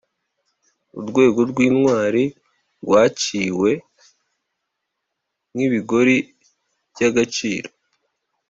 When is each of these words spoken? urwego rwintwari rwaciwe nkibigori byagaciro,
urwego 0.99 1.39
rwintwari 1.49 2.23
rwaciwe 2.83 3.69
nkibigori 5.53 6.17
byagaciro, 6.91 7.69